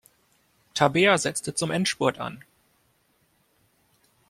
Tabea 0.73 1.19
setzte 1.19 1.53
zum 1.53 1.69
Endspurt 1.69 2.17
an. 2.19 2.43